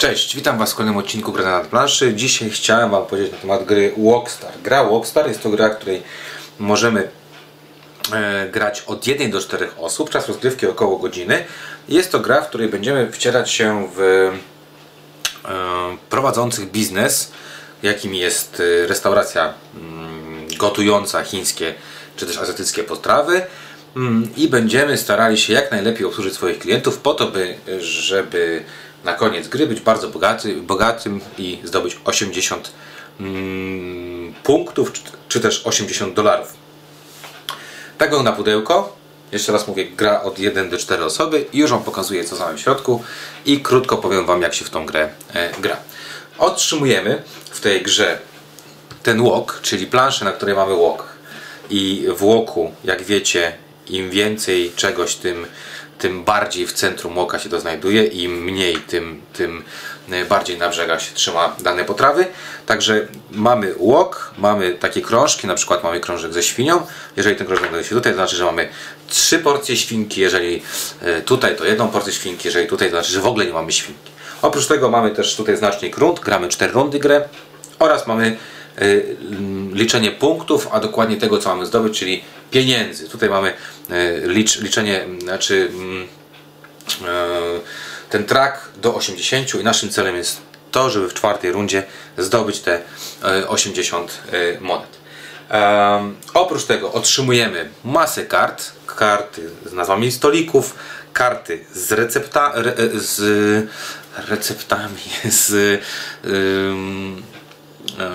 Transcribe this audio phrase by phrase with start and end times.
[0.00, 2.14] Cześć, witam Was w kolejnym odcinku Gry na planszy.
[2.14, 4.52] Dzisiaj chciałem Wam powiedzieć na temat gry Walkstar.
[4.64, 6.02] Gra Walkstar jest to gra, w której
[6.58, 7.08] możemy
[8.12, 11.44] e, grać od 1 do 4 osób, czas rozgrywki około godziny.
[11.88, 14.00] Jest to gra, w której będziemy wcierać się w
[15.44, 17.32] e, prowadzących biznes,
[17.82, 21.74] jakim jest e, restauracja mm, gotująca chińskie
[22.16, 23.42] czy też azjatyckie potrawy
[23.96, 28.64] mm, i będziemy starali się jak najlepiej obsłużyć swoich klientów po to, by, żeby
[29.04, 32.72] na koniec gry być bardzo bogaty, bogatym i zdobyć 80
[33.20, 34.92] mm, punktów
[35.28, 36.52] czy, też 80 dolarów.
[37.98, 38.96] Tak na pudełko.
[39.32, 42.60] Jeszcze raz mówię, gra od 1 do 4 osoby i już Wam pokazuję co w
[42.60, 43.02] środku
[43.46, 45.76] i krótko powiem Wam jak się w tą grę e, gra.
[46.38, 48.18] Otrzymujemy w tej grze
[49.02, 51.04] ten walk, czyli planszę, na której mamy walk.
[51.70, 53.52] I w walku, jak wiecie,
[53.86, 55.46] im więcej czegoś, tym
[56.00, 59.62] tym bardziej w centrum oka się to znajduje, im mniej, tym, tym
[60.28, 62.26] bardziej na brzegach się trzyma dane potrawy.
[62.66, 66.86] Także mamy łok, mamy takie krążki, na przykład mamy krążek ze świnią.
[67.16, 68.68] Jeżeli ten krążek znajduje się tutaj, to znaczy, że mamy
[69.08, 70.62] trzy porcje świnki, jeżeli
[71.02, 73.72] e, tutaj to jedną porcję świnki, jeżeli tutaj to znaczy, że w ogóle nie mamy
[73.72, 74.10] świnki.
[74.42, 77.28] Oprócz tego mamy też tutaj znacznik rund, gramy 4 rundy grę
[77.78, 78.36] oraz mamy
[78.78, 78.82] e,
[79.72, 83.08] liczenie punktów, a dokładnie tego co mamy zdobyć, czyli pieniędzy.
[83.08, 83.52] Tutaj mamy
[84.24, 86.08] licz, liczenie, znaczy mm,
[87.08, 87.16] e,
[88.10, 91.82] ten track do 80 i naszym celem jest to, żeby w czwartej rundzie
[92.18, 92.80] zdobyć te
[93.48, 95.00] 80 e, monet.
[96.34, 100.74] Oprócz tego otrzymujemy masę kart, karty z nazwami stolików,
[101.12, 103.68] karty z, recepta, re, z
[104.28, 105.80] receptami, z
[106.24, 107.39] E,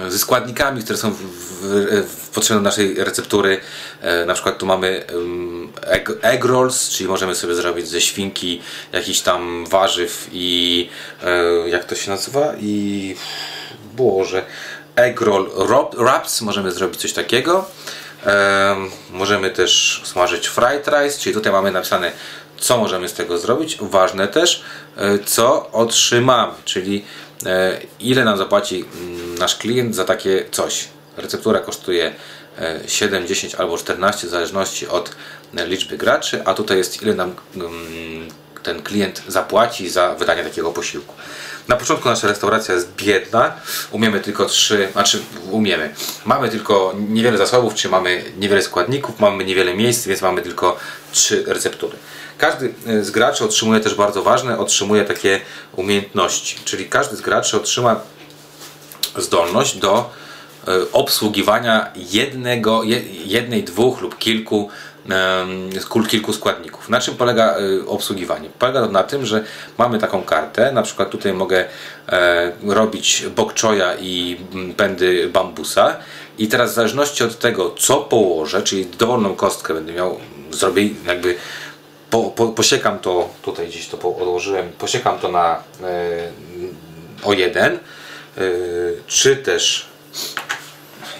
[0.09, 1.21] ze składnikami, które są w,
[2.07, 3.59] w, potrzebne naszej receptury.
[4.01, 5.03] E, na przykład tu mamy
[5.81, 8.61] egg, egg rolls, czyli możemy sobie zrobić ze świnki
[8.93, 10.89] jakiś tam warzyw i
[11.23, 12.53] e, jak to się nazywa?
[12.59, 13.15] I
[13.93, 14.43] Boże,
[14.95, 15.49] egg roll
[15.97, 17.65] wraps, możemy zrobić coś takiego.
[19.11, 22.11] Możemy też smażyć fried rice, czyli tutaj mamy napisane
[22.59, 23.77] co możemy z tego zrobić.
[23.81, 24.63] Ważne też,
[25.25, 27.05] co otrzymamy, czyli
[27.45, 30.87] E, ile nam zapłaci mm, nasz klient za takie coś.
[31.17, 32.15] Receptura kosztuje
[32.87, 35.15] 7, e, 10 albo 14 w zależności od
[35.57, 38.29] e, liczby graczy, a tutaj jest ile nam mm,
[38.63, 41.13] ten klient zapłaci za wydanie takiego posiłku.
[41.67, 43.53] Na początku nasza restauracja jest biedna,
[43.91, 45.21] umiemy tylko trzy, znaczy
[45.51, 45.93] umiemy.
[46.25, 50.77] Mamy tylko niewiele zasobów, czy mamy niewiele składników, mamy niewiele miejsc, więc mamy tylko
[51.11, 51.97] trzy receptury.
[52.37, 55.39] Każdy e, z graczy otrzymuje też bardzo ważne, otrzymuje takie
[55.75, 57.99] umiejętności, czyli każdy z graczy otrzyma
[59.17, 60.09] zdolność do
[60.67, 62.83] e, obsługiwania jednego,
[63.25, 64.69] jednej, dwóch lub kilku
[66.09, 66.89] kilku składników.
[66.89, 68.49] Na czym polega e, obsługiwanie?
[68.59, 69.43] Polega to na tym, że
[69.77, 71.65] mamy taką kartę, na przykład tutaj mogę
[72.63, 74.37] robić bok choya i
[74.77, 75.97] pędy bambusa
[76.37, 80.19] i teraz w zależności od tego co położę, czyli dowolną kostkę będę miał,
[80.51, 81.35] zrobię jakby
[82.09, 86.31] po, po, posiekam to, tutaj gdzieś to odłożyłem, posiekam to na e,
[87.23, 87.79] o jeden, e,
[89.07, 89.85] czy też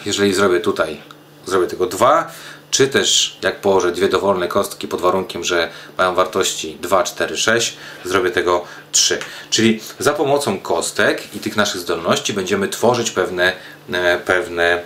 [0.06, 1.02] jeżeli zrobię tutaj,
[1.46, 2.32] zrobię tego dwa,
[2.72, 7.78] czy też jak położę dwie dowolne kostki pod warunkiem, że mają wartości 2, 4, 6,
[8.06, 9.20] zrobię tego 3.
[9.50, 13.54] Czyli za pomocą kostek i tych naszych zdolności będziemy tworzyć pewne,
[13.94, 14.82] e, pewne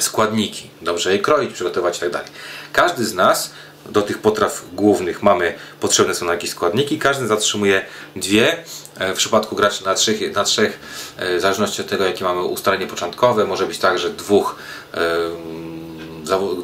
[0.00, 2.28] składniki, dobrze je kroić, przygotować i tak dalej.
[2.72, 3.50] Każdy z nas
[3.90, 6.98] do tych potraw głównych mamy, potrzebne są jakieś składniki.
[6.98, 7.82] Każdy zatrzymuje
[8.16, 8.56] dwie.
[8.98, 10.78] E, w przypadku graczy na trzech, na trzech
[11.16, 14.56] e, w zależności od tego jakie mamy ustalenie początkowe, może być tak, że dwóch,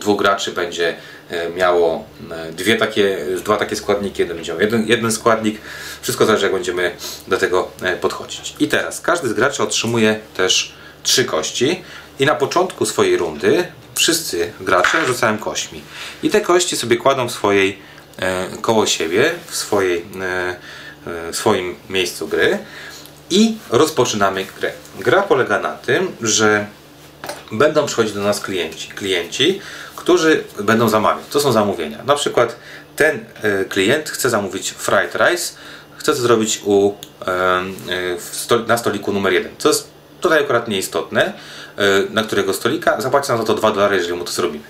[0.01, 0.97] dwóch graczy będzie
[1.31, 2.05] e, miało
[2.53, 5.61] dwie takie, dwa takie składniki, jeden będzie miał jeden, jeden składnik.
[6.03, 6.97] Wszystko zależy jak będziemy
[7.29, 8.55] do tego podchodzić.
[8.61, 11.83] I teraz każdy z graczy otrzymuje też trzy kości
[12.19, 15.83] i na początku swojej rundy wszyscy gracze rzucają kośćmi.
[16.23, 17.79] I te kości sobie kładą w swojej,
[18.19, 20.57] e, koło siebie, w, swojej, e,
[21.07, 22.59] e, w swoim miejscu gry
[23.31, 24.73] i rozpoczynamy grę.
[24.99, 26.67] Gra polega na tym, że
[27.53, 29.61] będą przychodzić do nas klienci, klienci,
[29.97, 31.25] którzy będą zamawiać.
[31.31, 32.05] To są zamówienia.
[32.05, 32.57] Na przykład
[32.97, 33.25] ten
[33.69, 35.55] klient chce zamówić fried rice,
[35.97, 36.95] chce to zrobić u,
[38.67, 39.53] na stoliku numer jeden.
[39.59, 39.92] Co jest
[40.23, 41.33] tutaj akurat nieistotne,
[41.77, 44.65] E, na którego stolika, zapłaci nam za to 2 dolary, jeżeli mu to zrobimy.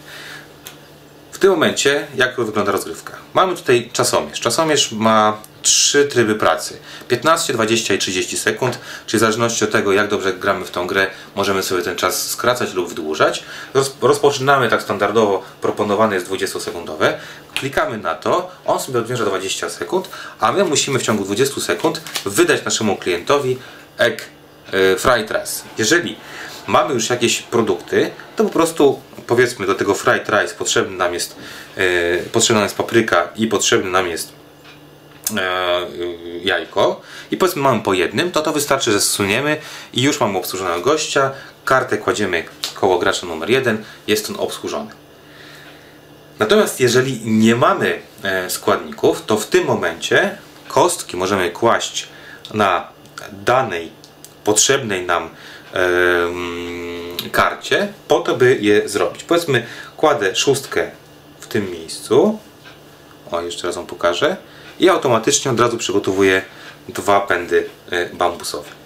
[1.32, 3.12] W tym momencie, jak wygląda rozgrywka?
[3.34, 4.40] Mamy tutaj czasomierz.
[4.40, 6.78] Czasomierz ma trzy tryby pracy
[7.08, 10.86] 15, 20 i 30 sekund, czyli w zależności od tego, jak dobrze gramy w tą
[10.86, 11.06] grę,
[11.36, 13.44] możemy sobie ten czas skracać lub wydłużać.
[14.00, 17.12] Rozpoczynamy tak standardowo, proponowane jest 20-sekundowe.
[17.54, 20.08] Klikamy na to, on sobie odmierza 20 sekund,
[20.40, 23.58] a my musimy w ciągu 20 sekund wydać naszemu klientowi
[23.98, 24.22] egg
[24.74, 25.62] y, fried rice.
[25.78, 26.16] Jeżeli
[26.66, 31.36] mamy już jakieś produkty, to po prostu powiedzmy do tego fried rice potrzebny nam jest,
[31.76, 31.84] yy,
[32.32, 34.32] potrzebna nam jest papryka i potrzebny nam jest
[35.38, 35.86] E,
[36.42, 39.56] jajko i powiedzmy mamy po jednym, to to wystarczy, że zsuniemy
[39.92, 41.30] i już mamy obsłużonego gościa,
[41.64, 42.44] kartę kładziemy
[42.74, 44.90] koło gracza numer jeden, jest on obsłużony.
[46.38, 52.08] Natomiast jeżeli nie mamy e, składników, to w tym momencie kostki możemy kłaść
[52.54, 52.88] na
[53.32, 53.92] danej
[54.44, 55.30] potrzebnej nam
[57.32, 59.24] karcie po to, by je zrobić.
[59.24, 59.66] Powiedzmy,
[59.96, 60.90] kładę szóstkę
[61.40, 62.38] w tym miejscu.
[63.30, 64.36] O, jeszcze raz Wam pokażę
[64.80, 66.42] i automatycznie od razu przygotowuję
[66.88, 68.81] dwa pędy e, bambusowe.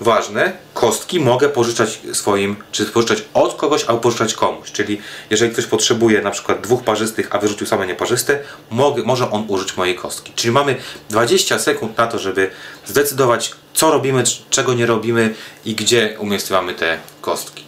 [0.00, 4.72] Ważne, kostki mogę pożyczać swoim, czy pożyczać od kogoś, albo pożyczać komuś.
[4.72, 5.00] Czyli
[5.30, 8.38] jeżeli ktoś potrzebuje na przykład dwóch parzystych, a wyrzucił same nieparzyste,
[8.70, 10.32] mogę, może on użyć mojej kostki.
[10.36, 10.76] Czyli mamy
[11.10, 12.50] 20 sekund na to, żeby
[12.86, 17.64] zdecydować, co robimy, czego nie robimy i gdzie umiejscowiamy te kostki.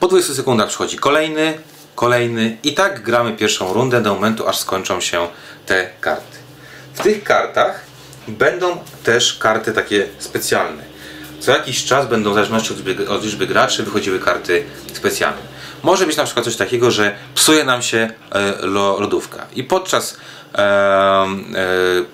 [0.00, 1.58] Po 20 sekundach przychodzi kolejny,
[1.94, 5.28] kolejny i tak gramy pierwszą rundę do momentu, aż skończą się
[5.66, 6.38] te karty.
[6.94, 7.87] W tych kartach
[8.28, 10.82] będą też karty takie specjalne.
[11.40, 15.58] Co jakiś czas będą w zależności od, od liczby graczy wychodziły karty specjalne.
[15.82, 20.16] Może być na przykład coś takiego, że psuje nam się e, lodówka i podczas,
[20.54, 21.26] e, e,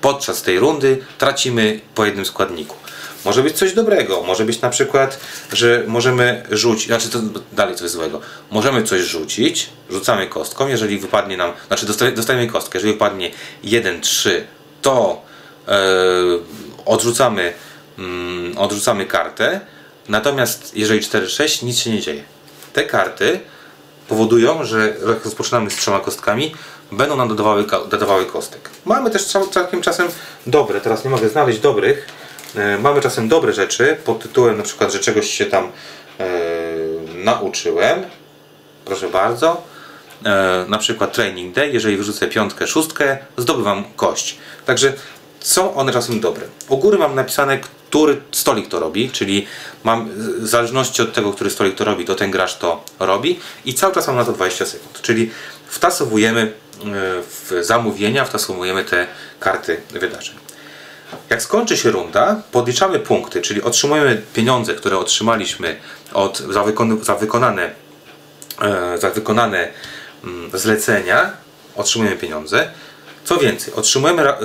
[0.00, 2.76] podczas tej rundy tracimy po jednym składniku.
[3.24, 5.20] Może być coś dobrego, może być na przykład,
[5.52, 7.18] że możemy rzucić, znaczy to
[7.52, 8.20] dalej coś złego.
[8.50, 11.86] Możemy coś rzucić, rzucamy kostką, jeżeli wypadnie nam, znaczy
[12.16, 13.30] dostajemy kostkę, jeżeli wypadnie
[13.62, 14.46] 1, 3,
[14.82, 15.22] to
[16.84, 17.52] odrzucamy,
[17.98, 19.60] mm, odrzucamy kartę,
[20.08, 22.22] natomiast jeżeli 4, 6, nic się nie dzieje.
[22.72, 23.40] Te karty
[24.08, 26.54] powodują, że jak rozpoczynamy z trzema kostkami,
[26.92, 28.70] będą nam dodawały, dodawały kostek.
[28.84, 30.08] Mamy też całkiem czasem
[30.46, 32.06] dobre, teraz nie mogę znaleźć dobrych,
[32.56, 35.72] E, mamy czasem dobre rzeczy pod tytułem na przykład, że czegoś się tam
[36.20, 36.28] e,
[37.14, 38.02] nauczyłem.
[38.84, 39.62] Proszę bardzo.
[40.24, 44.38] E, na przykład training day, jeżeli wyrzucę piątkę, szóstkę, zdobywam kość.
[44.66, 44.92] Także
[45.44, 46.46] są one czasem dobre.
[46.68, 49.46] U góry mam napisane, który stolik to robi, czyli
[49.84, 53.74] mam w zależności od tego, który stolik to robi, to ten gracz to robi i
[53.74, 55.00] cały czas mam na to 20 sekund.
[55.02, 55.30] Czyli
[55.66, 56.52] wtasowujemy e,
[57.22, 59.06] w zamówienia, wtasowujemy te
[59.40, 60.34] karty wydarzeń.
[61.30, 65.76] Jak skończy się runda, podliczamy punkty, czyli otrzymujemy pieniądze, które otrzymaliśmy
[66.12, 67.70] od, za, wykon, za wykonane,
[68.62, 69.68] e, za wykonane
[70.24, 71.32] mm, zlecenia,
[71.76, 72.70] otrzymujemy pieniądze.
[73.24, 74.36] Co więcej, otrzymujemy e,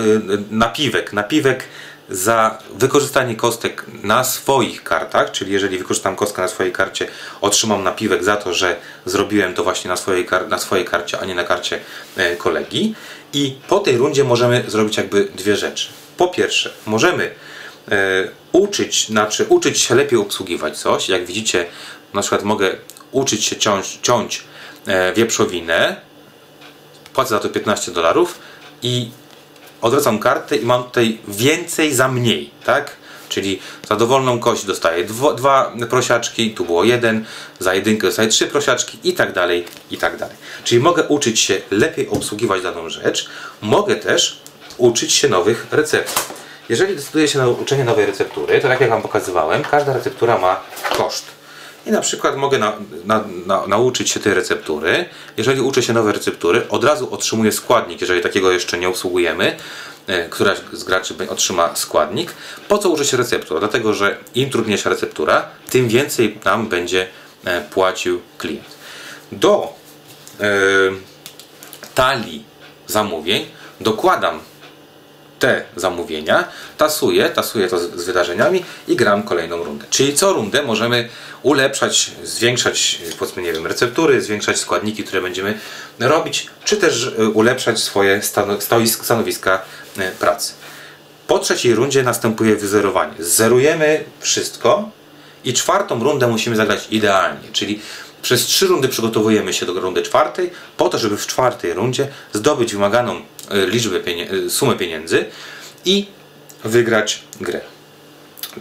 [0.51, 1.63] napiwek, napiwek
[2.09, 7.07] za wykorzystanie kostek na swoich kartach, czyli jeżeli wykorzystam kostkę na swojej karcie,
[7.41, 11.35] otrzymam napiwek za to, że zrobiłem to właśnie na swojej, na swojej karcie, a nie
[11.35, 11.79] na karcie
[12.15, 12.95] e, kolegi.
[13.33, 15.89] I po tej rundzie możemy zrobić jakby dwie rzeczy
[16.19, 17.31] po pierwsze, możemy
[17.91, 21.09] e, uczyć, znaczy uczyć się lepiej obsługiwać coś.
[21.09, 21.65] Jak widzicie,
[22.13, 22.75] na przykład mogę
[23.11, 24.43] uczyć się ciąć, ciąć
[24.87, 26.01] e, wieprzowinę,
[27.13, 28.39] płacę za to 15 dolarów
[28.83, 29.11] i
[29.81, 32.95] odwracam kartę i mam tutaj więcej za mniej, tak?
[33.29, 33.59] Czyli
[33.89, 37.25] za dowolną kość dostaję dwo, dwa prosiaczki, tu było jeden,
[37.59, 40.35] za jedynkę dostaję trzy prosiaczki i tak dalej, i tak dalej.
[40.63, 43.29] Czyli mogę uczyć się lepiej obsługiwać daną rzecz,
[43.61, 44.41] mogę też
[44.77, 46.23] uczyć się nowych receptur.
[46.69, 50.59] Jeżeli decyduję się na uczenie nowej receptury, to tak jak Wam pokazywałem, każda receptura ma
[50.97, 51.38] koszt.
[51.85, 52.73] I na przykład mogę na,
[53.05, 55.05] na, na, nauczyć się tej receptury.
[55.37, 59.55] Jeżeli uczę się nowej receptury, od razu otrzymuję składnik, jeżeli takiego jeszcze nie obsługujemy.
[60.09, 62.33] E, któraś z graczy otrzyma składnik.
[62.67, 63.59] Po co uczy się receptur?
[63.59, 67.07] Dlatego, że im trudniejsza receptura, tym więcej nam będzie
[67.45, 68.77] e, płacił klient.
[69.31, 69.73] Do
[70.39, 70.45] e,
[71.95, 72.43] talii
[72.87, 73.45] zamówień
[73.81, 74.39] dokładam
[75.39, 79.85] te zamówienia, tasuję, tasuję to z, z, wydarzeniami i gram kolejną rundę.
[79.89, 81.09] Czyli co rundę możemy
[81.43, 85.59] ulepszać, zwiększać, powiedzmy, nie wiem, receptury, zwiększać składniki, które będziemy
[85.99, 88.21] robić, czy też e, ulepszać swoje
[89.01, 89.61] stanowiska
[89.97, 90.53] e, pracy.
[91.27, 93.13] Po trzeciej rundzie następuje wyzerowanie.
[93.19, 94.89] Zerujemy wszystko
[95.43, 97.81] i czwartą rundę musimy zagrać idealnie, czyli
[98.21, 102.73] przez trzy rundy przygotowujemy się do rundy czwartej, po to, żeby w czwartej rundzie zdobyć
[102.73, 103.21] wymaganą
[103.51, 105.25] e, liczbę pienie sumę pieniędzy
[105.85, 106.07] i
[106.63, 107.61] wygrać grę.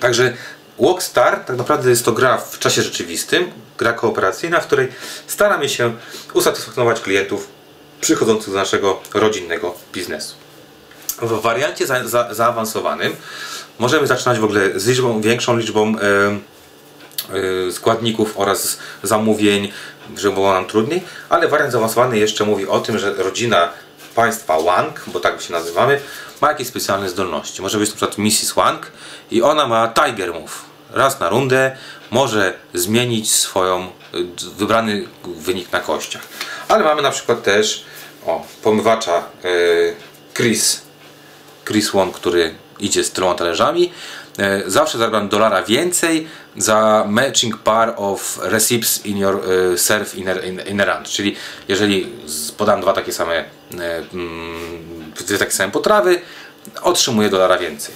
[0.00, 0.37] Także
[0.79, 4.88] Walkstar tak naprawdę jest to gra w czasie rzeczywistym, gra kooperacyjna, w której
[5.27, 5.93] staramy się
[6.35, 7.49] usatysfakcjonować klientów
[8.00, 10.35] przychodzących do naszego rodzinnego biznesu.
[11.23, 13.17] W wariancie za, za, zaawansowanym
[13.79, 16.38] możemy zaczynać w ogóle z liczbą, większą liczbą e, e,
[17.73, 19.73] składników oraz zamówień,
[20.16, 23.68] żeby było nam trudniej, ale wariant zaawansowany jeszcze mówi o tym, że rodzina
[24.14, 26.00] państwa Wang, bo tak się nazywamy,
[26.40, 27.62] ma jakieś specjalne zdolności.
[27.62, 28.52] Może być na przykład Mrs.
[28.52, 28.92] Wang
[29.30, 30.64] i ona ma Tiger Move.
[30.90, 31.76] Raz na rundę
[32.11, 36.23] może zmienić swoją y, wybrany wynik na kościach.
[36.68, 37.85] Ale mamy na przykład też
[38.26, 39.97] o, pomywacza y,
[40.35, 40.88] Chris
[41.68, 43.92] Chris Wong, który idzie z tyloma talerzami.
[44.38, 46.28] E, Zawsze zarabiam dolara więcej
[46.59, 49.41] za matching par of receipts in your
[49.75, 51.05] e, serve in a, in, in a run.
[51.05, 51.37] Czyli
[51.69, 52.12] jeżeli
[52.57, 53.45] podam dwa takie same, e,
[54.15, 56.21] mm, dwie takie same potrawy,
[56.83, 57.95] otrzymuję dolara więcej.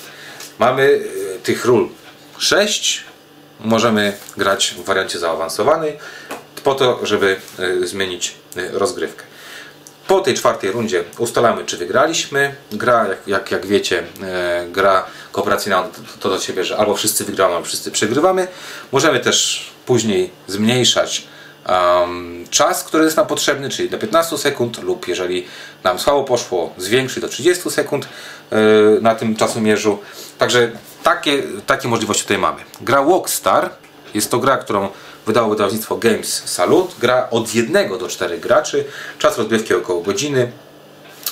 [0.59, 1.01] Mamy
[1.37, 1.89] e, tych ról
[2.39, 3.05] 6.
[3.61, 5.99] Możemy grać w wariancie zaawansowanej
[6.65, 7.37] po to, żeby
[7.83, 8.35] zmienić
[8.73, 9.25] rozgrywkę.
[10.09, 12.55] Po tej czwartej rundzie ustalamy, czy wygraliśmy.
[12.73, 14.03] Gra, jak, jak, jak wiecie,
[14.69, 15.85] gra kooperacyjna
[16.21, 18.49] to do siebie, że albo wszyscy wygramy, albo wszyscy przegrywamy.
[18.93, 21.27] Możemy też później zmniejszać
[21.67, 25.47] em, czas, który jest nam potrzebny, czyli do 15 sekund, lub jeżeli
[25.85, 28.09] nam słabo poszło, zwiększyć do 30 sekund
[28.51, 28.57] e,
[29.01, 29.99] na tym czasomierzu.
[30.39, 30.71] Także
[31.03, 32.61] takie, takie możliwości tutaj mamy.
[32.81, 33.71] Gra Walkstar
[34.15, 34.89] jest to gra, którą
[35.27, 36.95] wydało wydawnictwo Games Salute.
[37.01, 38.85] Gra od 1 do 4 graczy.
[39.19, 40.53] Czas rozgrywki około godziny.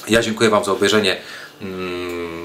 [0.09, 1.17] Ja dziękuję Wam za obejrzenie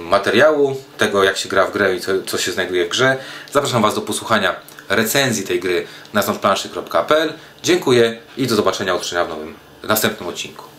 [0.09, 3.17] materiału, tego jak się gra w grę i co, co się znajduje w grze.
[3.51, 4.55] Zapraszam Was do posłuchania
[4.89, 7.33] recenzji tej gry na znotplanszy.pl.
[7.63, 10.74] Dziękuję i do zobaczenia, usłyszenia w nowym, następnym odcinku.